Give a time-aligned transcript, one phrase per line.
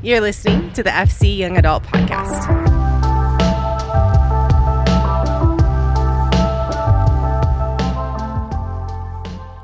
[0.00, 2.46] You're listening to the FC Young Adult Podcast.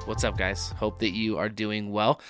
[0.08, 0.70] What's up, guys?
[0.78, 2.20] Hope that you are doing well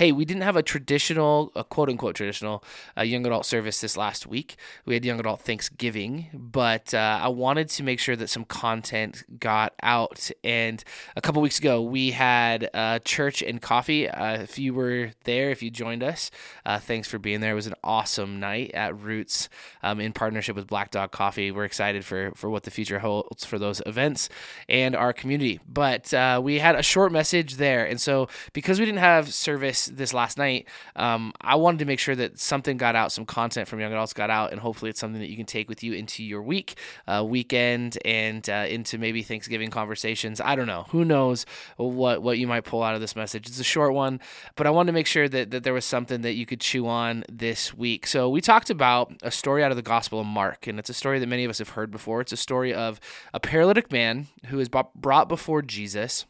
[0.00, 2.64] hey, we didn't have a traditional, a quote unquote traditional
[2.96, 4.56] uh, young adult service this last week.
[4.86, 9.24] We had young adult Thanksgiving, but uh, I wanted to make sure that some content
[9.38, 10.30] got out.
[10.42, 10.82] And
[11.16, 14.08] a couple weeks ago, we had uh, church and coffee.
[14.08, 16.30] Uh, if you were there, if you joined us,
[16.64, 17.52] uh, thanks for being there.
[17.52, 19.50] It was an awesome night at Roots
[19.82, 21.50] um, in partnership with Black Dog Coffee.
[21.50, 24.30] We're excited for, for what the future holds for those events
[24.66, 25.60] and our community.
[25.68, 27.84] But uh, we had a short message there.
[27.84, 31.98] And so, because we didn't have service this last night, um, I wanted to make
[31.98, 35.00] sure that something got out, some content from Young Adults got out, and hopefully it's
[35.00, 36.76] something that you can take with you into your week,
[37.06, 40.40] uh, weekend, and uh, into maybe Thanksgiving conversations.
[40.40, 40.86] I don't know.
[40.90, 43.46] Who knows what what you might pull out of this message?
[43.48, 44.20] It's a short one,
[44.56, 46.86] but I wanted to make sure that, that there was something that you could chew
[46.86, 48.06] on this week.
[48.06, 50.94] So we talked about a story out of the Gospel of Mark, and it's a
[50.94, 52.20] story that many of us have heard before.
[52.20, 53.00] It's a story of
[53.34, 56.26] a paralytic man who is brought before Jesus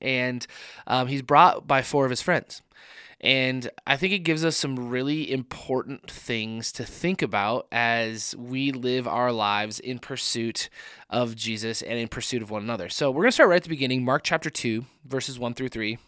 [0.00, 0.46] and
[0.86, 2.62] um, he's brought by four of his friends.
[3.20, 8.72] And I think it gives us some really important things to think about as we
[8.72, 10.68] live our lives in pursuit
[11.08, 12.88] of Jesus and in pursuit of one another.
[12.90, 15.70] So we're going to start right at the beginning, Mark chapter 2, verses 1 through
[15.70, 15.98] 3.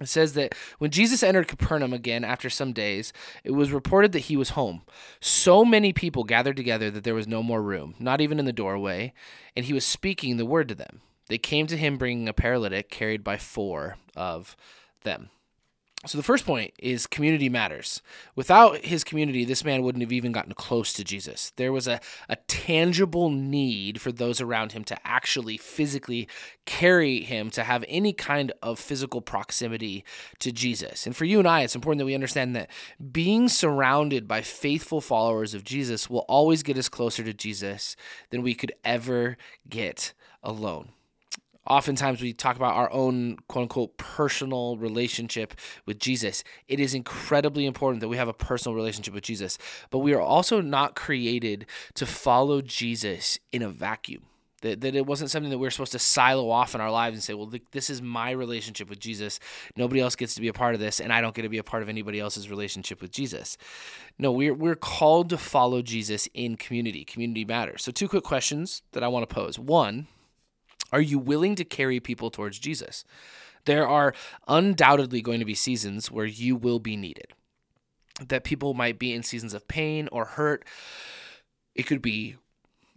[0.00, 4.20] It says that when Jesus entered Capernaum again after some days, it was reported that
[4.20, 4.82] he was home.
[5.20, 8.52] So many people gathered together that there was no more room, not even in the
[8.52, 9.12] doorway,
[9.56, 11.00] and he was speaking the word to them.
[11.28, 14.56] They came to him bringing a paralytic carried by four of
[15.02, 15.30] them.
[16.06, 18.02] So the first point is community matters.
[18.36, 21.50] Without his community, this man wouldn't have even gotten close to Jesus.
[21.56, 26.28] There was a, a tangible need for those around him to actually physically
[26.66, 30.04] carry him to have any kind of physical proximity
[30.38, 31.04] to Jesus.
[31.04, 32.70] And for you and I, it's important that we understand that
[33.10, 37.96] being surrounded by faithful followers of Jesus will always get us closer to Jesus
[38.30, 39.36] than we could ever
[39.68, 40.12] get
[40.44, 40.90] alone
[41.68, 45.54] oftentimes we talk about our own quote unquote personal relationship
[45.86, 46.42] with Jesus.
[46.66, 49.58] It is incredibly important that we have a personal relationship with Jesus,
[49.90, 54.22] but we are also not created to follow Jesus in a vacuum.
[54.62, 57.14] That, that it wasn't something that we are supposed to silo off in our lives
[57.14, 59.38] and say, well, this is my relationship with Jesus.
[59.76, 61.58] Nobody else gets to be a part of this, and I don't get to be
[61.58, 63.56] a part of anybody else's relationship with Jesus.
[64.18, 67.04] No, we're, we're called to follow Jesus in community.
[67.04, 67.84] Community matters.
[67.84, 69.60] So, two quick questions that I want to pose.
[69.60, 70.08] One,
[70.92, 73.04] are you willing to carry people towards Jesus?
[73.64, 74.14] There are
[74.46, 77.32] undoubtedly going to be seasons where you will be needed.
[78.26, 80.64] That people might be in seasons of pain or hurt.
[81.74, 82.36] It could be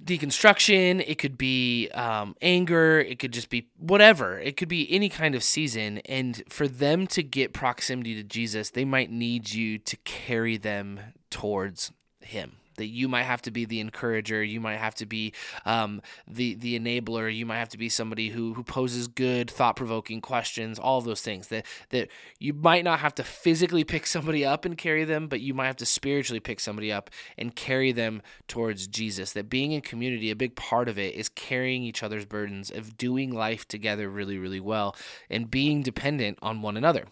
[0.04, 4.40] deconstruction, it could be um, anger, it could just be whatever.
[4.40, 6.00] It could be any kind of season.
[6.06, 11.00] And for them to get proximity to Jesus, they might need you to carry them
[11.30, 11.92] towards
[12.22, 15.34] Him that you might have to be the encourager, you might have to be
[15.66, 19.76] um, the the enabler, you might have to be somebody who who poses good, thought
[19.76, 21.50] provoking questions, all those things.
[21.50, 22.08] That that
[22.40, 25.68] you might not have to physically pick somebody up and carry them, but you might
[25.68, 29.34] have to spiritually pick somebody up and carry them towards Jesus.
[29.34, 32.98] That being in community, a big part of it is carrying each other's burdens, of
[32.98, 34.96] doing life together really, really well,
[35.30, 37.06] and being dependent on one another.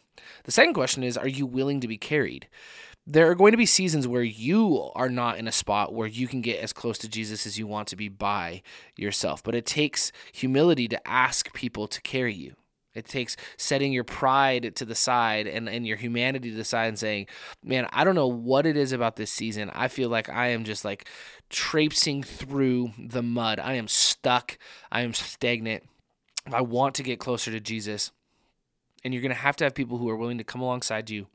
[0.46, 2.48] The second question is, are you willing to be carried?
[3.08, 6.28] There are going to be seasons where you are not in a spot where you
[6.28, 8.62] can get as close to Jesus as you want to be by
[8.96, 9.44] yourself.
[9.44, 12.54] But it takes humility to ask people to carry you.
[12.94, 16.88] It takes setting your pride to the side and, and your humanity to the side
[16.88, 17.28] and saying,
[17.64, 19.72] Man, I don't know what it is about this season.
[19.74, 21.08] I feel like I am just like
[21.50, 23.60] traipsing through the mud.
[23.60, 24.58] I am stuck.
[24.92, 25.84] I am stagnant.
[26.52, 28.12] I want to get closer to Jesus.
[29.04, 31.28] And you're going to have to have people who are willing to come alongside you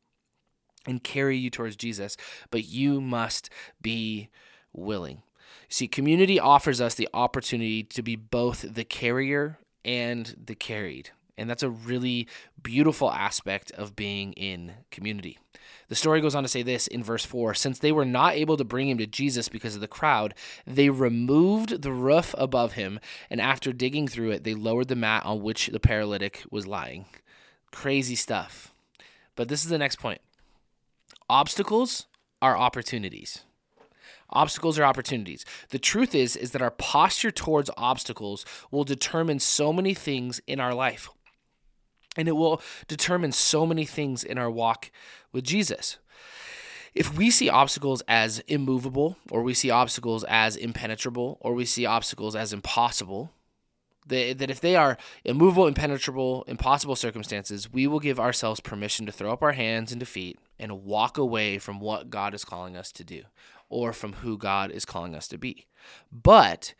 [0.86, 2.16] and carry you towards Jesus,
[2.50, 3.50] but you must
[3.80, 4.28] be
[4.72, 5.22] willing.
[5.68, 11.10] See, community offers us the opportunity to be both the carrier and the carried.
[11.36, 12.28] And that's a really
[12.62, 15.38] beautiful aspect of being in community.
[15.88, 18.56] The story goes on to say this in verse 4 Since they were not able
[18.56, 20.34] to bring him to Jesus because of the crowd,
[20.66, 25.24] they removed the roof above him, and after digging through it, they lowered the mat
[25.24, 27.06] on which the paralytic was lying.
[27.72, 28.72] Crazy stuff.
[29.36, 30.20] But this is the next point
[31.28, 32.06] obstacles
[32.42, 33.44] are opportunities.
[34.30, 35.44] Obstacles are opportunities.
[35.70, 40.60] The truth is is that our posture towards obstacles will determine so many things in
[40.60, 41.08] our life.
[42.16, 44.90] And it will determine so many things in our walk
[45.32, 45.98] with Jesus.
[46.94, 51.86] If we see obstacles as immovable, or we see obstacles as impenetrable, or we see
[51.86, 53.32] obstacles as impossible,
[54.06, 59.32] that if they are immovable, impenetrable, impossible circumstances, we will give ourselves permission to throw
[59.32, 63.04] up our hands in defeat and walk away from what God is calling us to
[63.04, 63.22] do
[63.68, 65.66] or from who God is calling us to be.
[66.12, 66.74] But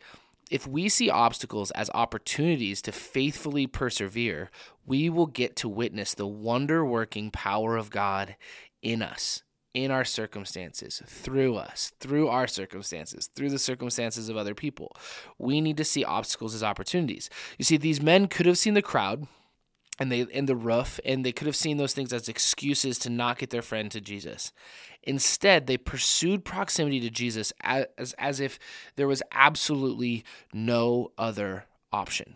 [0.51, 4.51] if we see obstacles as opportunities to faithfully persevere,
[4.85, 8.35] we will get to witness the wonder working power of God
[8.81, 9.43] in us,
[9.73, 14.95] in our circumstances, through us, through our circumstances, through the circumstances of other people.
[15.39, 17.29] We need to see obstacles as opportunities.
[17.57, 19.27] You see, these men could have seen the crowd
[19.99, 23.09] and they in the roof and they could have seen those things as excuses to
[23.09, 24.51] not get their friend to Jesus.
[25.03, 28.59] Instead, they pursued proximity to Jesus as, as if
[28.95, 32.35] there was absolutely no other option.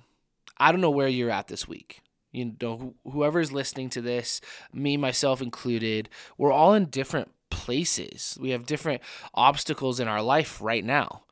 [0.58, 2.02] I don't know where you're at this week.
[2.32, 4.40] You know, whoever is listening to this,
[4.72, 8.38] me, myself included, we're all in different places.
[8.40, 9.02] We have different
[9.34, 11.24] obstacles in our life right now.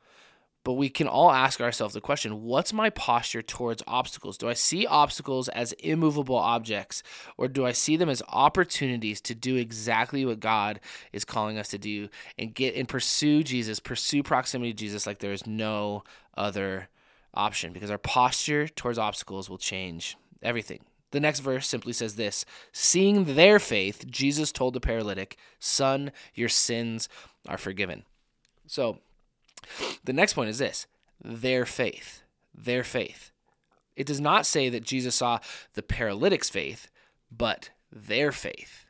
[0.68, 4.36] But we can all ask ourselves the question what's my posture towards obstacles?
[4.36, 7.02] Do I see obstacles as immovable objects,
[7.38, 10.80] or do I see them as opportunities to do exactly what God
[11.10, 15.20] is calling us to do and get and pursue Jesus, pursue proximity to Jesus like
[15.20, 16.04] there is no
[16.36, 16.90] other
[17.32, 17.72] option?
[17.72, 20.80] Because our posture towards obstacles will change everything.
[21.12, 26.50] The next verse simply says this Seeing their faith, Jesus told the paralytic, Son, your
[26.50, 27.08] sins
[27.48, 28.02] are forgiven.
[28.66, 28.98] So,
[30.04, 30.86] the next point is this
[31.22, 32.22] their faith.
[32.54, 33.32] Their faith.
[33.96, 35.40] It does not say that Jesus saw
[35.74, 36.88] the paralytic's faith,
[37.30, 38.86] but their faith.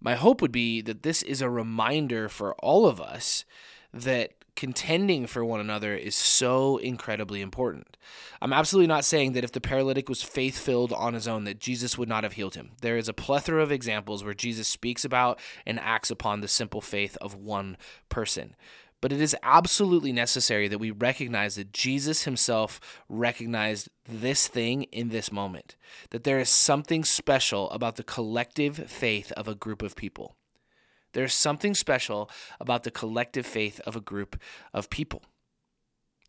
[0.00, 3.44] My hope would be that this is a reminder for all of us
[3.92, 7.96] that contending for one another is so incredibly important.
[8.40, 11.58] I'm absolutely not saying that if the paralytic was faith filled on his own, that
[11.58, 12.72] Jesus would not have healed him.
[12.80, 16.80] There is a plethora of examples where Jesus speaks about and acts upon the simple
[16.80, 17.76] faith of one
[18.08, 18.54] person.
[19.04, 25.10] But it is absolutely necessary that we recognize that Jesus himself recognized this thing in
[25.10, 25.76] this moment,
[26.08, 30.36] that there is something special about the collective faith of a group of people.
[31.12, 34.40] There's something special about the collective faith of a group
[34.72, 35.22] of people.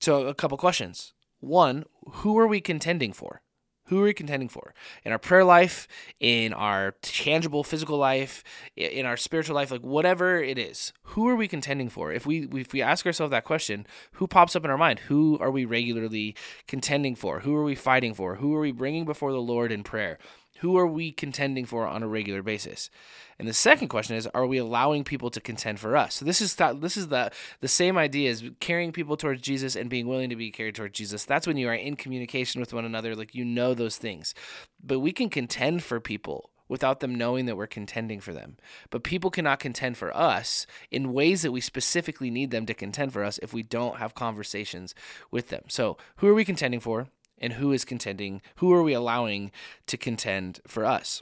[0.02, 1.14] So, a couple questions.
[1.40, 3.42] One, who are we contending for?
[3.88, 4.74] Who are we contending for?
[5.04, 5.88] In our prayer life,
[6.20, 8.44] in our tangible physical life,
[8.76, 12.12] in our spiritual life, like whatever it is, who are we contending for?
[12.12, 15.00] If we if we ask ourselves that question, who pops up in our mind?
[15.02, 16.36] Who are we regularly
[16.68, 17.42] contending for?
[17.42, 18.36] Who are we fighting for?
[18.36, 20.18] Who are we bringing before the Lord in prayer?
[20.60, 22.90] Who are we contending for on a regular basis?
[23.38, 26.16] And the second question is, are we allowing people to contend for us?
[26.16, 29.76] So this is th- this is the the same idea as carrying people towards Jesus
[29.76, 31.26] and being willing to be carried towards Jesus.
[31.26, 34.34] That's when you are in communication with one another, like you know those things.
[34.82, 38.58] But we can contend for people without them knowing that we're contending for them.
[38.90, 43.14] But people cannot contend for us in ways that we specifically need them to contend
[43.14, 44.96] for us if we don't have conversations
[45.32, 45.64] with them.
[45.68, 47.08] So, who are we contending for?
[47.38, 49.52] And who is contending, who are we allowing
[49.88, 51.22] to contend for us?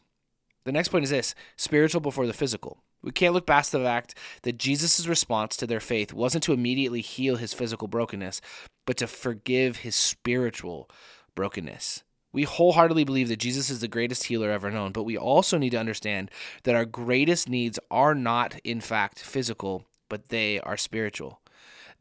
[0.65, 2.77] The next point is this spiritual before the physical.
[3.01, 7.01] We can't look past the fact that Jesus' response to their faith wasn't to immediately
[7.01, 8.39] heal his physical brokenness,
[8.85, 10.89] but to forgive his spiritual
[11.35, 12.03] brokenness.
[12.31, 15.71] We wholeheartedly believe that Jesus is the greatest healer ever known, but we also need
[15.71, 16.31] to understand
[16.63, 21.42] that our greatest needs are not, in fact, physical, but they are spiritual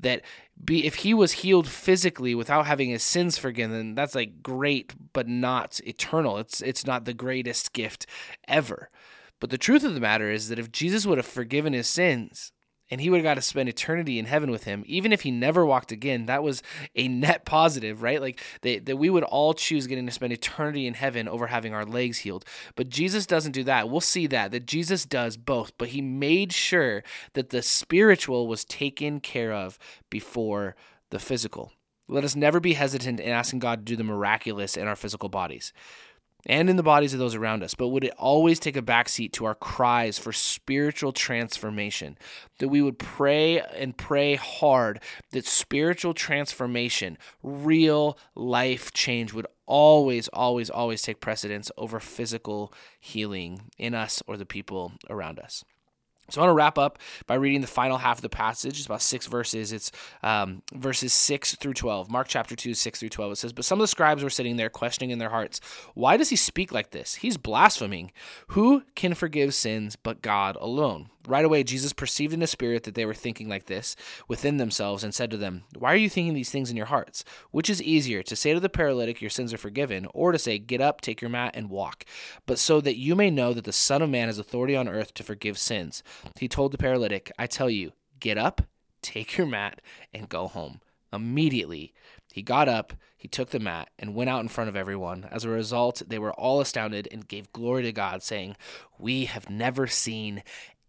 [0.03, 0.23] that
[0.63, 5.27] be if he was healed physically without having his sins forgiven, that's like great, but
[5.27, 6.39] not eternal.
[6.39, 8.07] It's it's not the greatest gift
[8.47, 8.91] ever.
[9.41, 12.53] But the truth of the matter is that if Jesus would have forgiven his sins,
[12.93, 15.31] and he would have got to spend eternity in heaven with him, even if he
[15.31, 16.27] never walked again.
[16.27, 16.63] That was
[16.95, 18.21] a net positive, right?
[18.21, 21.87] Like that we would all choose getting to spend eternity in heaven over having our
[21.87, 22.45] legs healed.
[22.77, 23.89] But Jesus doesn't do that.
[23.89, 28.63] We'll see that that Jesus does both, but he made sure that the spiritual was
[28.63, 29.79] taken care of
[30.11, 30.77] before
[31.09, 31.73] the physical.
[32.09, 35.31] Let us never be hesitant in asking God to do the miraculous in our physical
[35.31, 35.73] bodies
[36.47, 39.33] and in the bodies of those around us, but would it always take a backseat
[39.33, 42.19] to our cries for spiritual transformation?
[42.59, 50.29] That we would pray and pray hard that spiritual transformation, real life change would always,
[50.29, 55.65] always, always take precedence over physical healing in us or the people around us.
[56.33, 58.79] So I want to wrap up by reading the final half of the passage.
[58.79, 59.71] It's about six verses.
[59.71, 62.11] It's um, verses 6 through 12.
[62.11, 63.33] Mark chapter 2, 6 through 12.
[63.33, 65.61] It says, But some of the scribes were sitting there questioning in their hearts,
[65.95, 67.17] Why does he speak like this?
[67.17, 68.13] He's blaspheming.
[68.49, 71.11] Who can forgive sins but God alone?
[71.29, 73.95] Right away, Jesus perceived in the spirit that they were thinking like this
[74.27, 77.25] within themselves and said to them, Why are you thinking these things in your hearts?
[77.53, 80.59] Which is easier, to say to the paralytic, Your sins are forgiven, or to say,
[80.59, 82.05] Get up, take your mat, and walk?
[82.47, 85.15] But so that you may know that the Son of Man has authority on earth
[85.15, 86.03] to forgive sins.
[86.39, 88.63] He told the paralytic, I tell you, get up,
[89.03, 89.81] take your mat,
[90.13, 90.81] and go home.
[91.13, 91.93] Immediately,
[92.33, 95.29] He got up, he took the mat, and went out in front of everyone.
[95.31, 98.57] As a result, they were all astounded and gave glory to God, saying,
[98.99, 100.43] We have never seen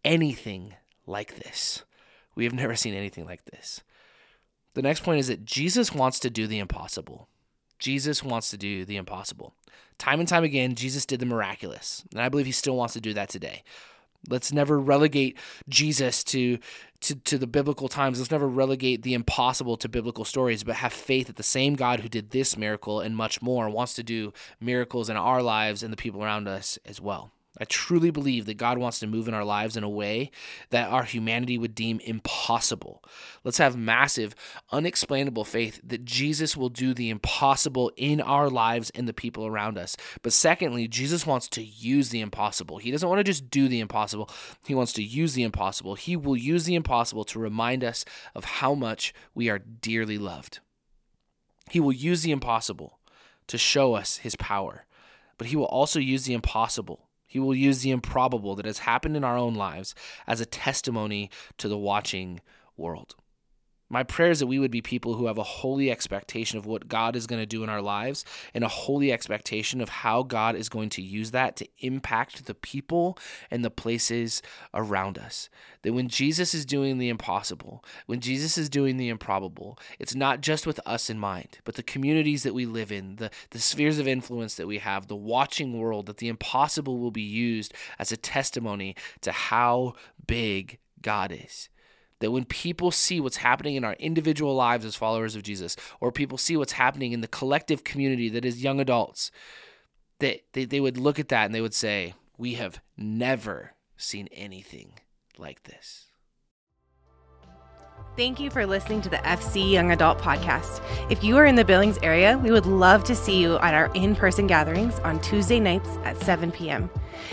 [0.04, 0.74] anything
[1.06, 1.84] like this.
[2.34, 3.84] We have never seen anything like this.
[4.74, 7.28] The next point is that Jesus wants to do the impossible.
[7.78, 9.54] Jesus wants to do the impossible.
[10.00, 13.02] Time and time again, Jesus did the miraculous, and I believe he still wants to
[13.02, 13.62] do that today.
[14.30, 15.38] Let's never relegate
[15.68, 16.58] Jesus to,
[17.02, 18.20] to, to the biblical times.
[18.20, 22.00] Let's never relegate the impossible to biblical stories, but have faith that the same God
[22.00, 25.92] who did this miracle and much more wants to do miracles in our lives and
[25.92, 27.32] the people around us as well.
[27.64, 30.32] I truly believe that God wants to move in our lives in a way
[30.72, 33.02] that our humanity would deem impossible.
[33.46, 34.36] Let's have massive,
[34.74, 39.78] unexplainable faith that Jesus will do the impossible in our lives and the people around
[39.78, 39.96] us.
[40.24, 42.80] But secondly, Jesus wants to use the impossible.
[42.80, 44.30] He doesn't want to just do the impossible,
[44.66, 45.96] He wants to use the impossible.
[45.96, 48.04] He will use the impossible to remind us
[48.36, 50.60] of how much we are dearly loved.
[51.70, 53.00] He will use the impossible
[53.48, 54.84] to show us His power,
[55.38, 59.18] but He will also use the impossible he will use the improbable that has happened
[59.18, 59.96] in our own lives
[60.28, 62.40] as a testimony to the watching
[62.78, 63.16] world.
[63.94, 66.88] My prayer is that we would be people who have a holy expectation of what
[66.88, 70.56] God is going to do in our lives and a holy expectation of how God
[70.56, 73.20] is going to use that to impact the people
[73.52, 74.42] and the places
[74.74, 75.48] around us.
[75.84, 80.42] That when Jesus is doing the impossible, when Jesus is doing the improbable, it's not
[80.42, 84.00] just with us in mind, but the communities that we live in, the, the spheres
[84.00, 88.12] of influence that we have, the watching world, that the impossible will be used as
[88.12, 89.94] a testimony to how
[90.26, 91.70] big God is
[92.24, 96.10] that when people see what's happening in our individual lives as followers of Jesus, or
[96.10, 99.30] people see what's happening in the collective community that is young adults,
[100.20, 104.30] that they, they would look at that and they would say, We have never seen
[104.32, 104.94] anything
[105.38, 106.13] like this.
[108.16, 110.84] Thank you for listening to the FC Young Adult Podcast.
[111.10, 113.92] If you are in the Billings area, we would love to see you at our
[113.96, 116.92] in person gatherings on Tuesday nights at 7 p.m.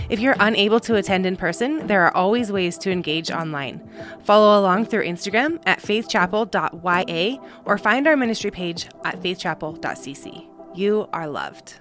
[0.09, 3.91] If you're unable to attend in person, there are always ways to engage online.
[4.25, 10.47] Follow along through Instagram at faithchapel.ya or find our ministry page at faithchapel.cc.
[10.75, 11.75] You are loved.